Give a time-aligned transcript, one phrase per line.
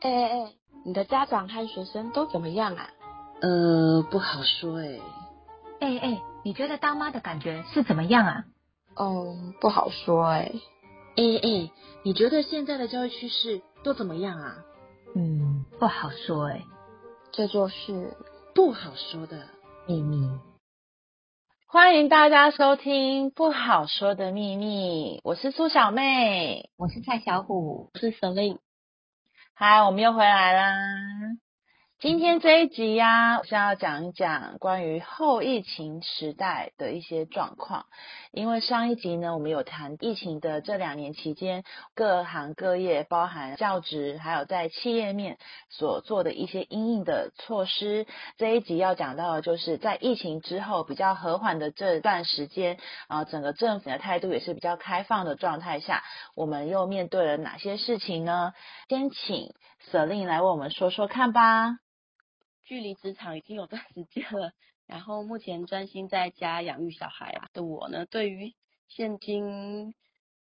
[0.00, 0.52] 哎哎哎，
[0.84, 2.90] 你的家长和学生都怎么样啊？
[3.40, 5.00] 呃，不好说哎。
[5.80, 8.44] 哎哎，你觉得当妈的感觉是怎么样啊？
[8.96, 10.52] 嗯，不好说哎。
[11.16, 11.70] 哎哎，
[12.04, 14.58] 你觉得现在的教育趋势都怎么样啊？
[15.16, 16.62] 嗯，不好说哎。
[17.32, 18.16] 这就是
[18.54, 19.48] 不好说的
[19.88, 20.30] 秘密。
[21.66, 28.58] 欢迎大家收听《不好说的秘密》，我是苏小妹，我是蔡小虎，我是 Selin。
[29.60, 30.70] 嗨，我们又回来啦。
[32.00, 37.86] 今天这一集呀，我是要讲一讲关于后疫情时代的一些状况。
[38.30, 41.64] 因为上一集呢，我们有谈疫情的这两年期间，
[41.96, 45.38] 各行各业，包含教职，还有在企业面
[45.70, 48.06] 所做的一些应应的措施。
[48.36, 56.04] 这一集要讲到的就是在疫情之后比较和缓的这段时间，啊，整个政府的态度也是比较开放的状态下，
[56.36, 58.52] 我们又面对了哪些事情呢？
[58.88, 59.52] 先请
[59.86, 61.78] Selin 来为我们说说看吧。
[62.64, 64.52] 距离职场已经有段时间了，
[64.86, 68.54] 然后目前专心在家养育小孩啊的我呢，对于
[68.88, 69.94] 现今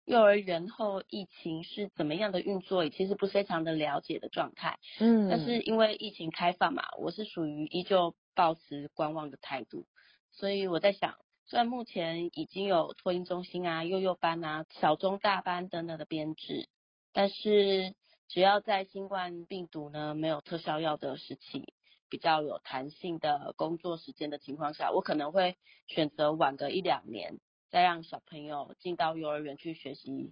[0.05, 4.77] 幼儿园后疫情是怎么样的运作，其实不是非常的了解的状态。
[4.99, 9.85] 嗯，但是因为疫情开放嘛，我是属于依旧保持观望的态度，
[10.31, 16.69] 所以我在想，虽然目前已经有托婴中心啊、幼幼班啊、小中大班等等的编制，
[17.11, 17.95] 但是
[18.33, 21.71] 只要在新冠病毒呢没有特效药的时期。
[22.09, 27.39] 比较有弹性的工作时间的情况下，我可能会选择晚个一两年，
[27.71, 30.31] 再让小朋友进到幼儿园去学习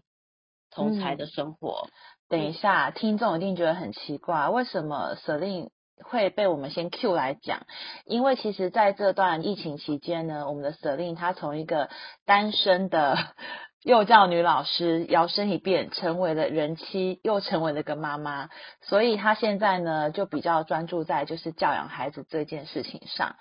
[0.69, 1.87] 同才的生活。
[2.29, 5.71] 等一下，听众一定觉得很奇怪，为什么 Selin
[6.03, 7.65] 会被我们先 Q 来讲？
[8.05, 11.89] 因为其实在这段疫情期间呢，我们的 Selin 他从一个
[12.25, 13.17] 单身的。
[13.83, 18.49] 幼教女老师摇身一变成为了人妻，又成为了个妈妈，
[18.81, 23.37] 所以她现在呢就比较专注在就是教养孩子这件事情上。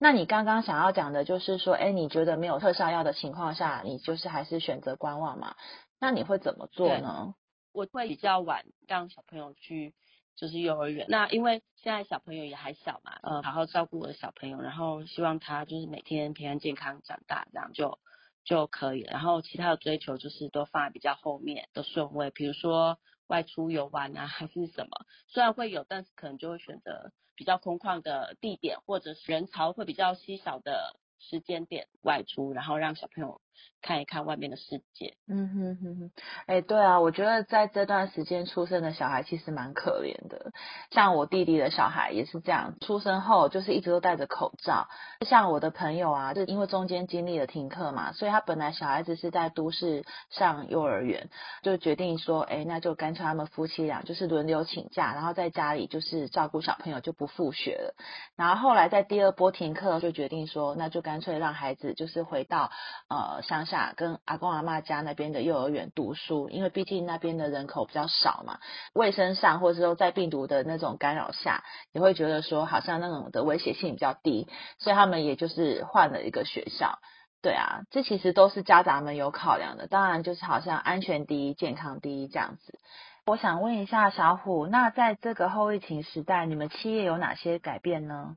[0.00, 5.54] 那你刚刚想要讲的就是说，哎，你觉得没有特效药的情况下，你就是还是选择观望嘛？
[6.00, 7.34] 那你会怎么做呢？
[7.72, 9.94] 我会比较晚让小朋友去
[10.34, 18.00] 就是幼儿园，那因为现在小朋友也还小嘛，呃，好好照顾我的小朋友，然后希望他就是每天平安健康长大，这样就。
[18.44, 33.40] 就可以，然后其他的追求就是都放在比较后面的顺位，比如说外出游玩啊，还是什么，虽然会有，但是可能就会选择比较空旷的地点，或者是人潮会比较稀少的时间点外出，然后让小朋友。
[33.82, 35.14] 看一看外面的世界。
[35.28, 36.10] 嗯哼哼哼，
[36.46, 40.52] 哎，对啊，我觉得在这段时间出生的小孩其实蛮可怜的。
[40.90, 44.88] 像我弟弟的小孩也是这样，出生后就是一直都戴着口罩。
[45.26, 51.28] 像我的朋友啊，就因为中间经历了停课嘛，所以他本来小孩子是在都市上幼儿园，
[51.62, 57.94] 就决定说，哎，那就干脆他们夫妻俩就是轮流请假，然后在家里就是照顾小朋友，就不复学了。
[58.36, 62.70] 然后后来在第二波停课，就决定说，那就干脆让孩子就是回到
[63.08, 63.92] 呃乡下。
[63.96, 68.58] 跟阿公阿妈家那边的幼儿园读书，因为毕竟那边的人口比较少嘛，
[68.92, 71.62] 卫生上或者说在病毒的那种干扰下，
[71.92, 76.98] 也会觉得说好像那种的危险性比较低，所以他们也就是换了一个学校。
[77.40, 82.78] 对啊，这其实都是家长们有考量的，当然就是好像安全第一、健康第一这样子。
[83.26, 88.36] 我想问一下小虎，那在这个后疫情时代，你们企业有哪些改变呢？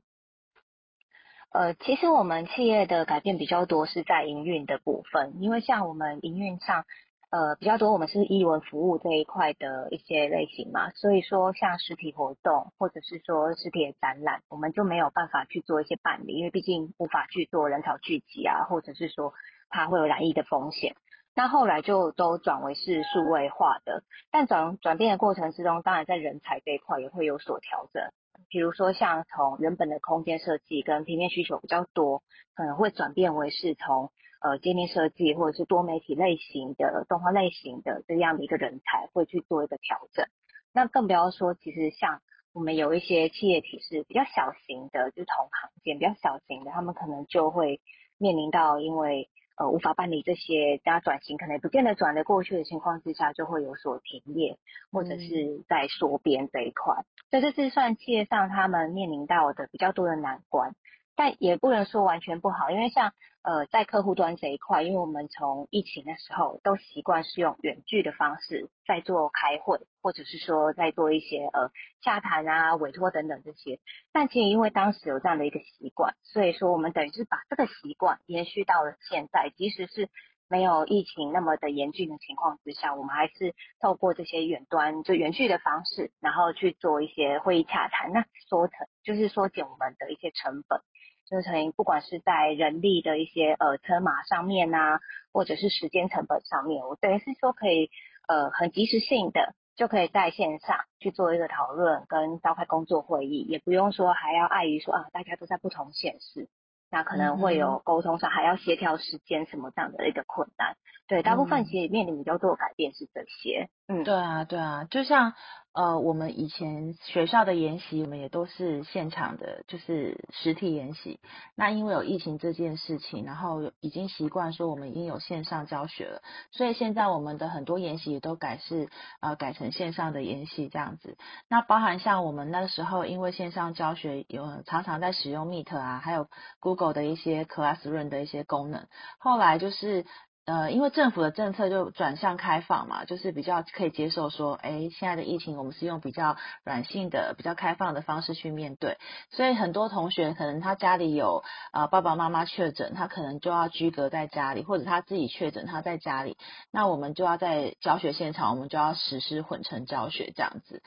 [1.50, 6.84] 呃，其实我们企业的改变比较多是在营运的部分，因为像我们营运上，
[7.30, 19.32] 呃，比较多我们是译文服务这一块的一些类型嘛，所以说像实体活动或者是说实体的展览，我们就没有办法去做一些办理，因为毕竟无法去做人潮聚集啊，或者是说
[19.70, 20.96] 它会有染疫的风险。
[21.34, 28.02] 那后来就都转为是数位化的，但转转变的过程之中，当然在人才这一块也会有所调整。
[28.48, 32.22] 比如说，像从原本的空间设计跟平面需求比较多，
[32.54, 34.10] 可能会转变为是从
[34.40, 40.26] 呃界面设计或者是多媒体类型的动画类型的这样的一个人才会去做一个调整。
[40.72, 42.22] 那更不要说，其实像
[42.52, 47.80] 我们有一些企业体是比较小型的，就同行间比较小型的，他们可能就会
[48.18, 49.28] 面临到因为。
[49.58, 54.56] 呃，无法办理这些加转型，可能也不见得转得过去的情况之下，就会有所停业，
[54.92, 57.04] 或者是在缩编这一块。
[57.30, 60.76] 这就是算企业上他们面临到的比较多的难关。
[61.18, 63.12] 但也不能说完全不好，因为像
[63.42, 71.72] 呃在客户端这一块，因为我们从疫情的时候都习惯是用远距的方式在做开会，或者是说在做一些呃
[72.02, 73.80] 洽谈啊、委托等等这些。
[74.12, 80.08] 但其实因为当时有这样的一个习惯，所以说我们等于是把这个习惯延续到了现在，即使是
[80.48, 90.80] 没有疫情那么的严峻的情况之下，我们还是透过这些远端就远距的方式，然后去做一些会议洽谈，那缩成就是缩减我们的一些成本。
[91.28, 94.98] 就是成不管是在人力的一些呃车马上面呐，
[95.32, 97.90] 或者是时间成本上面，我等于是说可以
[98.26, 106.48] 呃很及时性的就可以在线上去做一个讨论跟召开工作会议，也不用说还要碍于说啊大家都在不同县市，
[106.90, 110.76] 那可能会有沟通上还要协调时间什么这样的一个困难。
[111.06, 113.68] 对，大部分其实面临比较多的改变是这些。
[113.88, 115.34] 嗯，对啊，对啊，就像。
[115.74, 121.20] 呃，我们以前学校的研习，我们也都是现场的，就是实体研习。
[121.54, 128.88] 那因为有疫情这件事情，然后已经习惯说我们已经有线上教学了，所以现在我们的很多研习也都改是
[129.20, 131.16] 呃改成线上的研习这样子。
[131.48, 138.88] 那包含像我们那时候，因为线上教学有常常在使用 Meet 啊，还有 Google 的一些 Classroom 的一些功能，
[139.18, 140.06] 后来就是。
[140.48, 148.96] 呃，因为政府的政策就转向开放嘛，就是比较可以接受说，哎，现在的疫情我们是用比较软性的、比较开放的方式去面对，
[149.30, 156.38] 所以很多同学可能他家里有啊爸爸妈妈确诊，他可能就要居隔在家里，或者他自己确诊他在家里，
[156.72, 160.82] 那我们就要在教学现场，我们就要实施混成教学这样子，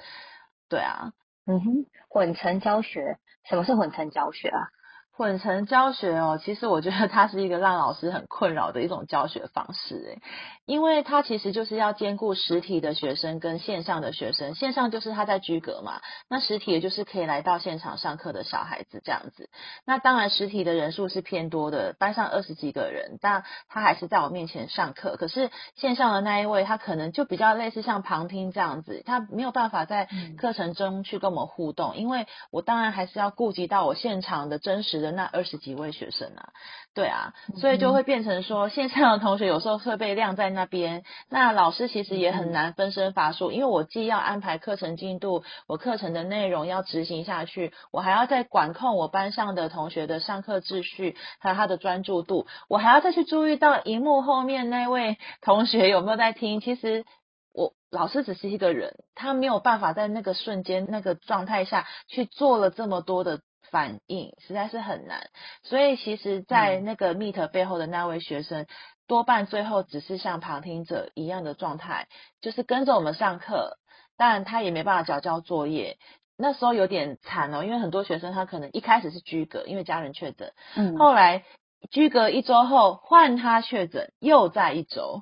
[0.70, 1.14] 对啊，
[1.46, 4.70] 嗯哼，混成教学，什么是混成教学啊？
[5.14, 10.22] 混成教学哦，其实我觉得它是一个让老师很困扰的一种教学方式诶，
[10.66, 19.50] 因为它其实就是要兼顾实体的学生跟线上的学生，线上就是他在居隔嘛，那实体也就是可以来到现场上课的小孩子这样子。
[19.86, 25.18] 那当然实体的人数是偏多的，班上二十几个人，但他还是在我面前上课。
[25.18, 30.08] 可是线上的那一位，他可能就比较类似像旁听这样子，他没有办法在
[30.38, 35.12] 课程中去跟我们互动，因为我当然还是要顾及到我现场的真实的。
[35.12, 36.54] 那二十几位学生啊，
[36.94, 56.62] 对啊，所以就会变成说，线上的同学有时候会被晾在那边，那老师其实也很难分身乏术，因为我既要安排课程进度，我课程的内容要执行下去，我还要再管控我班上的同学的上课秩序，还有他的专注度，我还要再去注意到荧幕后面那位同学有没有在听。
[56.62, 57.06] 其实
[57.54, 63.42] 我老师只是一个人，他没有办法在那个瞬间那个状态下去做了这么多的。
[63.72, 65.30] 反应实在是很难，
[65.64, 68.68] 所以其实，在那个 Meet 背后的那位学生，
[69.08, 72.08] 多半最后只是像旁听者一样的状态，
[72.42, 73.78] 就是跟着我们上课，
[74.18, 75.98] 但他也没办法交交作业。
[76.38, 81.44] 那时候有点惨哦，因为很多学生他可能一开始是居隔，因为家人确诊，嗯，后来
[81.92, 85.22] 居隔一周后换他确诊，又在一周，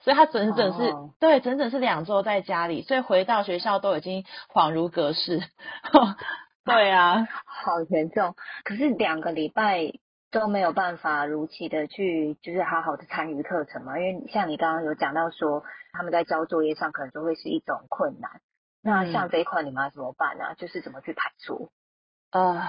[0.00, 5.44] 所以他整整是对整整是两周在家里，所以回到学校都已经恍如隔世。
[6.68, 8.34] 对啊，好严重。
[8.64, 9.92] 可是两个礼拜
[10.30, 13.98] 都没有办法如期的去，就是好好的参与课程嘛。
[13.98, 18.40] 因为像你刚刚有讲到说，他们在交作业上可能就会是一种困难。
[18.82, 20.54] 那像这一块你们要怎么办呢？
[20.56, 21.70] 就是怎么去排除？
[22.30, 22.60] 呃。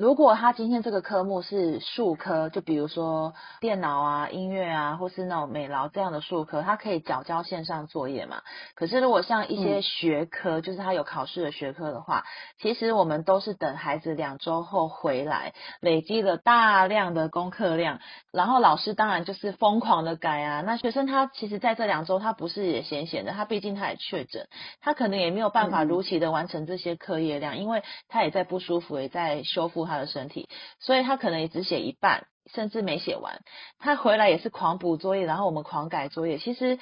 [0.00, 8.40] 如果他今天这个科目是数科，就比如说电脑啊、音乐啊，或是那种美劳这样的数科，他可以缴交线上作业嘛。
[8.74, 12.24] 可是如果像一些学科，就是他有考试的学科的话，
[12.58, 15.52] 其实我们都是等孩子两周后回来，
[15.82, 18.00] 累积了大量的功课量，
[18.32, 20.62] 然后老师当然就是疯狂的改啊。
[20.62, 24.48] 那学生他其实在这两周他不是也闲闲的，他毕竟他也确诊，
[24.80, 29.89] 他可能也没有办法如期的完成这些课业量，因为他也在不舒服，也在修复。
[29.90, 33.42] 他的身体，所以他可能也只写一半，甚至没写完。
[33.78, 36.38] 他回来也是狂补作业，然后我们狂改作业。
[36.38, 36.78] 其实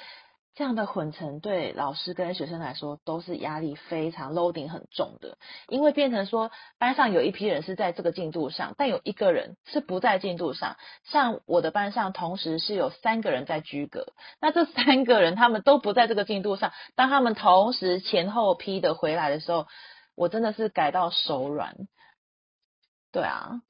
[0.55, 5.37] 这样的混成对老师跟学生来说都是压力非常 loading 很重的，
[5.69, 10.75] 因为变成说班上有一批人是在这个进度上，但有一个人是不在进度上。
[11.05, 14.07] 像我的班上同时是有三个人在居格，
[14.41, 16.73] 那这三个人他们都不在这个进度上。
[16.95, 19.65] 当他们同时前后批的回来的时候，
[20.15, 21.75] 我真的是改到手软。
[23.11, 23.61] 对啊，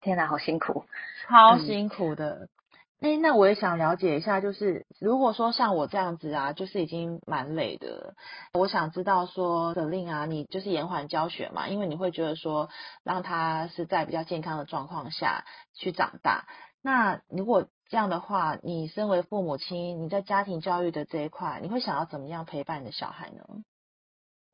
[0.00, 0.84] 天哪，好辛苦，
[1.26, 2.48] 超辛苦的。
[3.00, 8.14] 哎，那我也想了解一下，就是如果说像我这样子啊，就是已经蛮累的，
[8.54, 12.70] 我想知道说的令啊，你就是延缓教学嘛，因为你会觉得说
[13.02, 15.44] 让他是在比较健康的状况下
[15.74, 16.46] 去长大。
[16.80, 23.44] 那如果这样的话，你身为父母亲，你在家庭教育的这一块，你会想要怎么样陪伴你的小孩呢？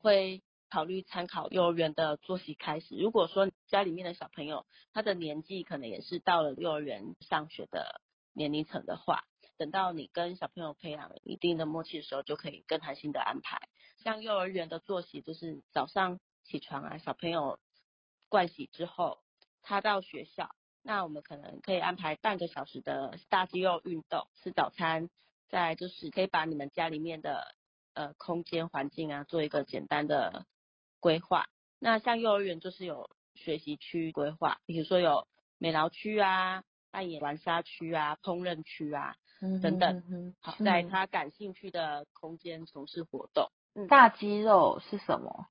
[0.01, 0.41] 会。
[0.71, 2.95] 考虑参考幼儿园的作息开始。
[2.95, 8.01] 如果说家里面的小朋友他的年纪可能也是到了幼儿园上学的
[8.33, 9.25] 年龄层的话，
[9.57, 13.67] 等到你跟小朋友培养一定的默契的时候，就可以更弹性的安排。
[13.97, 17.59] 像幼儿园的作息，就是早上起床啊，小朋友
[18.29, 19.19] 盥洗之后，
[19.61, 25.09] 他到学校，那我们可能可以安排半个小时的大肌肉运动，吃早餐，
[25.49, 27.53] 再就是可以把你们家里面的
[27.93, 30.45] 呃空间环境啊做一个简单的
[31.01, 31.47] 规划。
[31.79, 35.27] 那像幼儿园就是有学习区规划，比如说有
[35.57, 39.15] 美劳区啊、扮演玩沙区啊、烹饪区啊
[39.61, 40.03] 等等。
[40.09, 43.49] 嗯好，嗯在他感兴趣的空间从事活动。
[43.73, 45.47] 嗯，大肌肉是什么？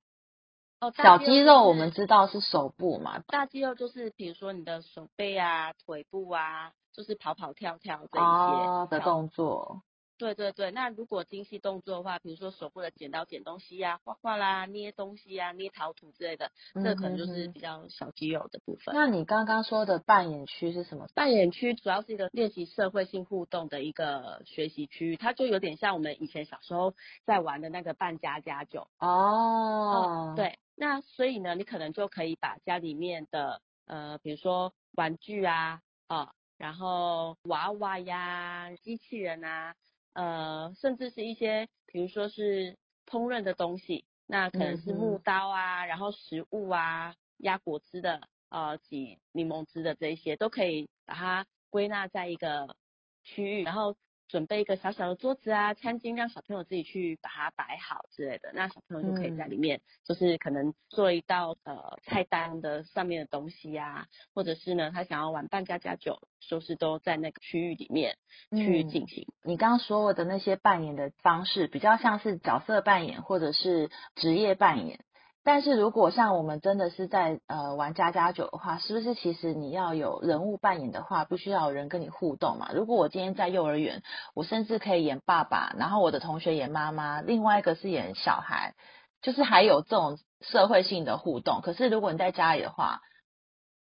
[0.79, 8.27] 哦，大小肌肉我们知道是手部嘛，大肌肉就是比如说你的手背啊、腿部啊，就是跑跑跳跳这一些。
[8.27, 9.83] 哦的跳动作。
[10.21, 18.93] 对对对，那如果精细动作的话，比如说手部的剪刀剪东西呀、画画啦、捏东西呀、捏陶土之类的，这可能就是比较小肌肉的部分。
[18.93, 21.07] 那你刚刚说的扮演区是什么？
[21.15, 26.93] 扮演区主要是一个练习社会性互动的一个学习区域，它就有点像我们以前小时候
[27.25, 28.87] 在玩的那个扮家家酒。
[28.99, 39.73] 哦，，对，那所以呢，你可能就可以把家里面的呃，比如说玩具啊，啊、然后娃娃呀、机器人啊，
[40.13, 52.75] 呃，甚至是一些比如说是烹饪的东西，那可能是木刀啊，然后食物啊，压果汁的，呃，挤柠檬汁的这一些，都可以把它归纳在一个
[53.23, 53.95] 区域，然后
[54.31, 58.53] 准备一个小小的桌子啊、餐巾，让小朋友自己去把它摆好之类的。
[58.53, 68.15] 那小朋友就可以在嗯里面，就是可能做一道呃菜单的上面的东西呀、或者是呢他想要玩扮家家酒，就是都在那个区域里面
[68.51, 69.27] 去嗯进行。
[69.43, 75.03] 你刚刚说的那些扮演的方式，比较像是角色扮演或者是职业扮演。
[75.43, 82.69] 但是如果像我们真的是在呃玩家家酒的话，是不是其实你要有人物扮演的话，必须要有人跟你互动嘛？
[82.73, 84.03] 如果我今天在幼儿园，
[84.35, 88.75] 我甚至可以演爸爸，然后我的同学演妈妈，另外一个是演小孩，
[89.21, 91.61] 就是还有这种社会性的互动。
[91.61, 93.01] 可是如果你在家里的话，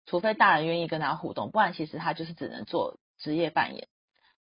[0.07, 3.88] 除非大人愿意跟他互动，不然其实他就是只能做职业扮演，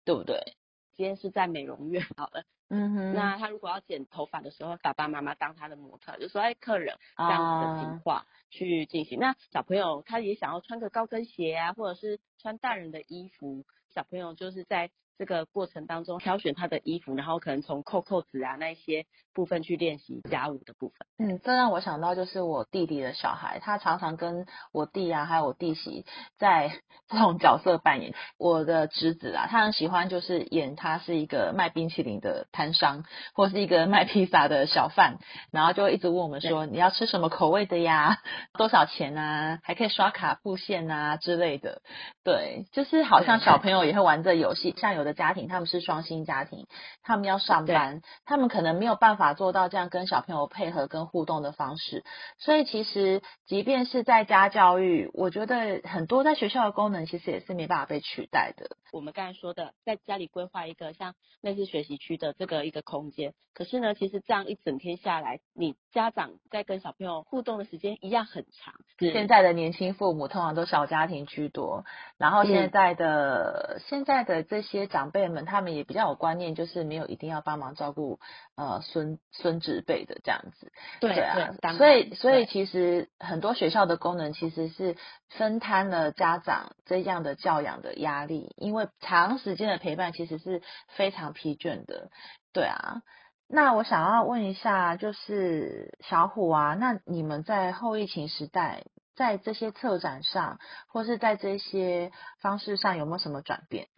[0.05, 0.57] 对不对？
[0.97, 3.15] 今天是在美容院 好了，嗯哼。
[3.15, 9.19] 那他如果要剪头发的时候，爸爸妈妈当他的模特，就说哎客人这样子的情啊况去进行。
[9.19, 21.07] 那小朋友他也想要穿个高跟鞋啊，或者是穿大人的衣服，小朋友就是在这个过程当中挑选他的衣服，然后可能从扣扣子啊那一些部分去练习家务的部分。
[21.19, 26.05] 嗯，这让我想到就是我弟弟的小孩，他常常跟我弟啊，还有我弟媳
[26.39, 28.15] 在 这种角色扮演。
[28.39, 33.05] 我的侄子啊，他很喜欢就是演他是一个卖冰淇淋的摊商，
[33.35, 35.19] 或是一个卖披萨的小贩，
[35.53, 38.19] 然后就一直问我们说你要吃什么口味的呀，
[38.59, 41.83] 多少钱啊，还可以刷卡付现啊之类的。
[42.25, 46.67] 对，就是好像小朋友也会玩这游戏，像有的家庭他们是双薪家庭，
[47.03, 52.05] 他们要上班，他们可能没有办法做到这样跟小朋友配合跟互动的方式，
[52.39, 58.77] 所以其实即便是在家教育，我觉得很多在学校的功能其实也是没办法被取代的。
[58.93, 68.75] 我们刚才说的，在家里规划一个像类似学习区的这个一个空间，可是呢，其实这样一整天下来，你家长在跟小朋友互动的时间一样很长。
[68.99, 71.85] 现在的年轻父母通常都小家庭居多，
[72.19, 78.21] 然后现嗯在的、现在的这些长辈们，他们也比较有观念，就是没有一定要帮忙照顾
[78.55, 80.71] 呃孙孙子辈的这样子。
[81.01, 84.97] 对啊，当所以所以其实很多学校的功能其实是
[85.31, 90.63] 分摊了家长这样的教养的压力，因为长时间的陪伴其实是
[90.97, 92.11] 非常疲倦的。
[92.53, 93.03] 对啊，
[93.49, 98.85] 那我想要问一下，就是小虎啊，那你们在后疫情时代，
[99.17, 103.89] 在这些策展上，或是在这些方式上，有没有什么转变？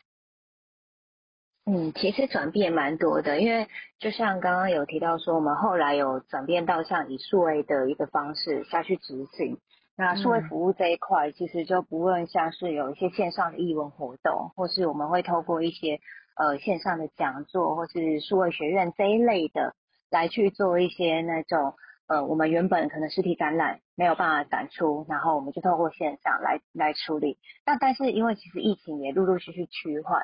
[1.68, 3.66] 嗯，其实转变蛮多的，因为
[3.98, 9.58] 就像刚刚有提到说，我们后来有转变到像以数位的一个方式下去执行。
[9.96, 15.98] 那数位嗯服务这一块，其实就不论像是有一些线上的义文活动，或是我们会透过一些
[16.36, 19.74] 呃线上的讲座，或是数位学院这一类的，
[20.08, 21.74] 来去做一些那种
[22.06, 27.38] 呃我们原本可能实体展览没有办法展出，然后我们就透过线上来来处理。
[27.64, 30.22] 那但是因为其实疫情也陆陆续续趋缓。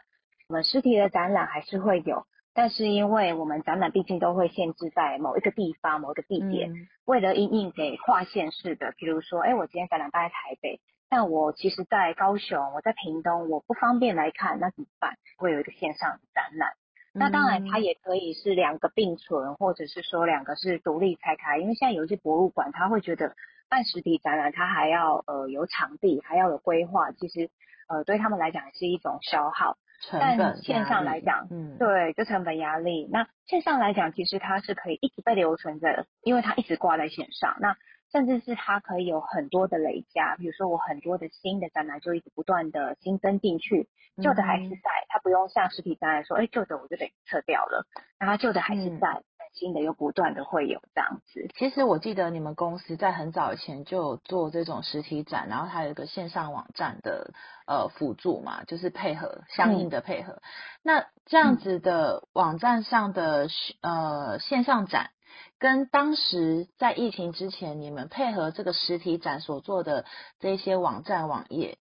[0.52, 10.78] 我们实体的展览还是会有，但是因为我们展览毕竟都会限制在某一个地方、某一个地点，嗯为了因应给跨县市的，比如说，哎，我今天展览办在台北，
[11.08, 15.14] 但我其实在高雄，我在屏东，我不方便来看，那怎么办？
[15.38, 16.74] 会有一个线上展览。
[17.14, 21.56] 那当然，它嗯也可以是两个并存，或者是说两个是独立拆开。
[21.56, 23.34] 因为现在有一些博物馆，他会觉得
[23.70, 27.48] 办实体展览，它还要呃有场地，还要有规划，其实
[27.88, 29.78] 呃对他们来讲是一种消耗。
[30.10, 33.08] 但成本线上来讲嗯，对，就成本压力。
[33.12, 37.56] 那线上来讲，其实它是可以一直被留存着的，因为它一直挂在线上。
[37.60, 37.76] 那
[38.10, 43.88] 甚至是它可以有很多的累加，比如说我很多的新的展览就一直不断的新增进去，
[44.22, 47.86] 旧的还是在，它不用像实体展览说，哎，旧的我就得撤掉了，
[48.18, 49.22] 然后旧的还是在。
[49.52, 51.48] 新的又不断的会有这样子。
[51.54, 57.32] 其实我记得你们公司在很早以前就有做这种实体展，然后它有一个线上网站的
[57.66, 60.40] 呃辅助嘛，就是配合相应的配合。
[60.82, 63.48] 那这样子的网站上的
[63.82, 65.10] 呃线上展，
[65.58, 70.04] 跟当时在疫情之前你们配合这个实体展所做的
[70.40, 71.78] 这些网站网页，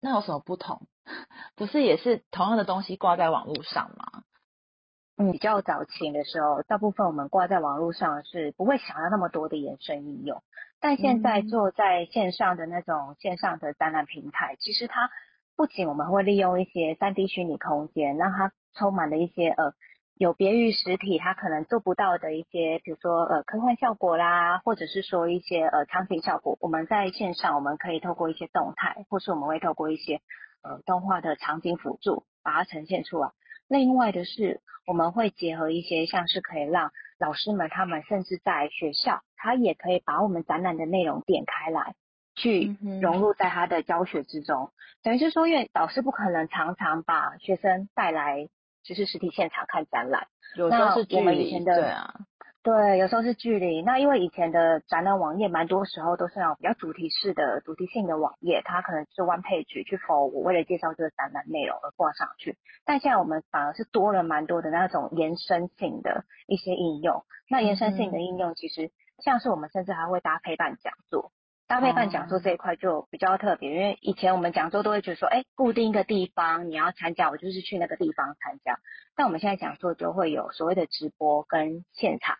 [0.00, 0.86] 那有什么不同？
[1.54, 4.24] 不是也是同样的东西挂在网络上吗？
[5.18, 10.42] 嗯，比较早期的时候，大部分我们挂在网络上是不会想要那么多的延伸应用，
[10.78, 15.08] 但现在做在线上的那种线上的展览平台，其实它
[15.56, 19.72] 不仅我们会利用一些三 D 虚拟空间，让它充满了一些呃
[20.18, 30.20] 有别于实体它可能做不到的一些，比如说呃科幻效果啦，或者是说一些呃场景效果，我们在线上我们可以透过一些动态，或是我们会透过一些
[30.62, 33.30] 呃动画的场景辅助，把它呈现出来。
[33.68, 41.94] 另外的是，我们会结合一些像是可以让老师们他们甚至在学校，他也可以把我们展览的内容点开来，
[42.34, 44.70] 去融入在他的教学之中。
[45.02, 48.48] 等于是说，因为老师不可能常常把学生带来
[48.84, 52.14] 就是实体现场看展览，有时候是距离，对啊。
[52.66, 53.80] 对，有时候是距离。
[53.82, 62.56] 那因为以前的展览网页，蛮多时候都是那种比较主题式的、主题性的网页，它可能是 one page 去 for 我为了介绍这个展览内容而挂上去。
[62.84, 67.22] 但现在我们反而是多了蛮多的那种延伸性的一些应用。
[67.48, 68.90] 那延伸性的应用，其实
[69.22, 71.30] 像是我们甚至还会搭配办讲座。
[71.68, 78.80] 搭配办讲座这一块就比较特别，因为以前我们讲座都会觉得说，哎，固定一个地方你要参加，我就是去那个地方参加。
[79.14, 82.36] 但我们现在讲座就会有所谓的直播跟现场。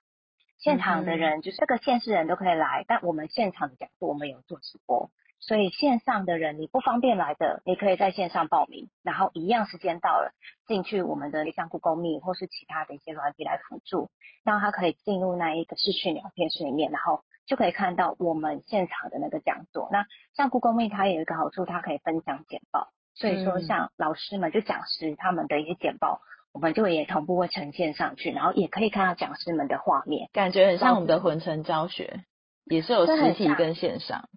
[0.66, 10.32] 现场的人就是这个县市人都可以来，但我们现场的讲座我们有做直播，所以线上的人你不方便来的，你可以在线上报名，然后一样时间到了
[10.66, 14.11] 进去我们的像 Google Meet 或是其他的一些软体来辅助，
[14.42, 19.88] 让他可以进入那一个视讯聊天室里面，然后就可以看到我们现场的那个讲座。
[19.93, 26.23] 那像 Google Meet 它有一个好处，它可以分享简报，所以说像老师们就讲师他们的一些简报。
[26.56, 32.25] 我们就也同步会呈现上去，然后也可以看到讲师们的画面，感觉很像我们的混成教学，
[32.64, 34.30] 也是有实体跟线上。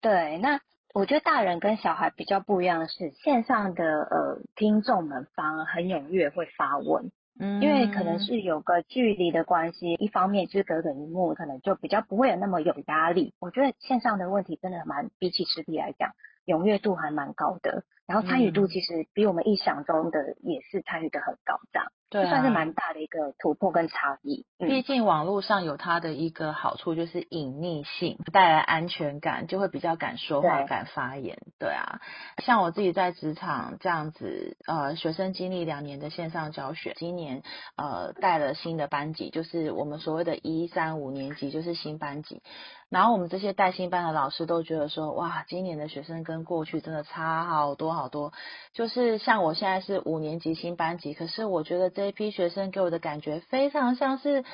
[0.00, 0.60] 对，那
[0.94, 13.34] 我觉得大人跟小孩比较不一样的是，线上的呃听众们反而很踊跃会发问，嗯，因为可能是有个距离的关系，一方面就是隔着荧幕，可能就比较不会有那么有压力。
[13.40, 16.12] 我觉得线上的问题真的蛮比起实体来讲。
[16.46, 21.90] 踊跃度还蛮高的，然后参与度其实比我们意想中的也是参与的很高，这样。
[22.14, 24.46] 对，算是蛮大的一个突破跟差异。
[24.56, 31.38] 毕竟网络上有它的一个好处，就是隐匿性带来安全感，就会比较敢说话、敢发言。
[31.58, 32.00] 对啊，
[32.38, 37.42] 像我自己在职场这样子，呃，学生经历两年的线上教学，今年
[37.76, 42.42] 呃带了新的班级，就是我们所谓的一三五年级，就是新班级。
[42.90, 48.32] 然后我们这些带新班的老师都觉得说，哇，今年的学生跟过去真的差好多好多。
[48.72, 54.44] 就是像我现在是五年级新班级，可是我觉得这一批学生给我的感觉非常像是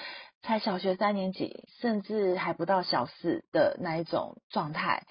[0.42, 5.02] 才小学三年级，甚至还不到小四的那一种状态，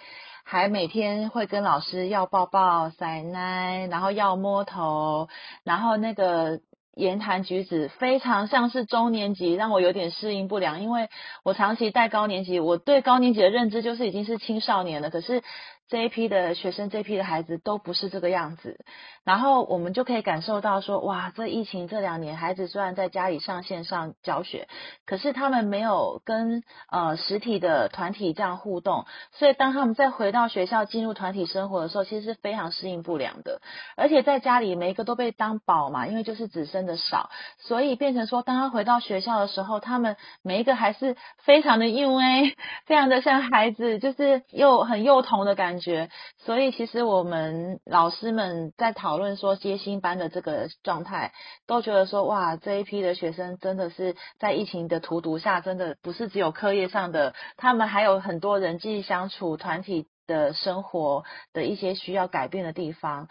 [0.43, 5.29] 还每天会跟老师要抱抱、塞奶，然后要摸头，
[5.63, 6.59] 然后那个。
[6.95, 11.07] 言谈举止非常像是中年级，让我有点适应不良，因为
[11.45, 15.41] 我长期带高年级，我对高年级的认知就是已经是青少年了，可是。
[15.89, 18.85] 这一批的学生，这一批的孩子都不是这个样子，
[19.23, 24.67] 然后我们就可以感受到说，哇，这疫情这两年，孩子虽然在家里上线上教学，
[25.07, 33.59] 可是他们没有跟呃实体的团体这样互动，所以当他们再回到学校进入团体生活的时候，其实是非常适应不良的。
[33.97, 42.53] 而且在家里每一个都被当宝嘛，因为就是只生的少，所以变成说，当他回到学校的时候，他们每一个还是非常的幼哎，
[42.85, 45.78] 非常的像孩子，就是又很幼童的感觉。
[45.79, 51.33] 觉，所以其实我们老师们在讨论说接新班的这个状态，
[51.67, 63.27] 都觉得说哇，这一批的学生真的是在疫情的荼毒下，真的不是只有课业上的，他们还有很多人际相处、团体的生活的一些需要改变的地方。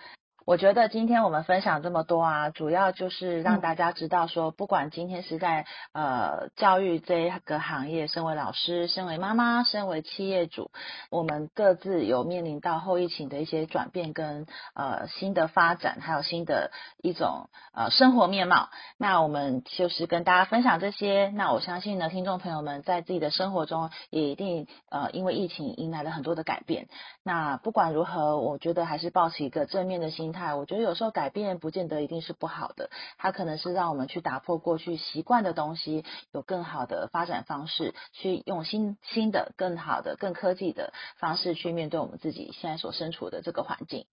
[0.48, 10.70] 我觉得今天我们分享这么多啊，主要就是让大家知道说，不管今天是在呃教育这个行业，身为老师，身为妈妈，身为企业主，
[11.10, 16.70] 我们各自有面临到后疫情的一些转变跟呃新的发展，还有新的
[17.02, 18.70] 一种呃生活面貌。
[18.96, 21.28] 那我们就是跟大家分享这些。
[21.34, 26.88] 那我相信呢，听众朋友们在自己的生活中也一定呃因为疫情迎来了很多的改变。
[27.22, 30.37] 那不管如何，我觉得还是保持一个正面的心态。
[30.54, 44.06] 我觉得有时候改变不见得一定是不好的，它可能是让我们去打破过去习惯的东西，有更好的发展方式，去用新新的、更好的、更科技的方式去面对我们自己现在所身处的这个环境。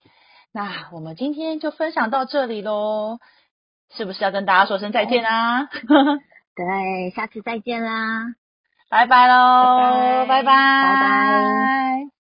[0.51, 3.19] 那我们今天就分享到这里喽，
[3.91, 5.67] 是不是要跟大家说声再见啊？
[6.55, 8.35] 对，下次再见啦，
[8.89, 12.14] 拜拜喽，拜拜，拜拜。